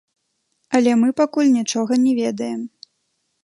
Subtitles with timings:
[0.79, 2.61] Але мы пакуль нічога не ведаем.